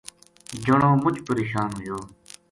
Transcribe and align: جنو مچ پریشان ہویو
جنو 0.63 0.89
مچ 1.03 1.15
پریشان 1.25 1.69
ہویو 1.75 1.97